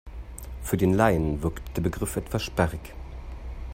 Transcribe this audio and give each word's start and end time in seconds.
Für 0.63 0.77
den 0.77 0.95
Laien 0.95 1.43
wirkt 1.43 1.77
der 1.77 1.83
Begriff 1.83 2.15
etwas 2.15 2.41
sperrig. 2.41 2.95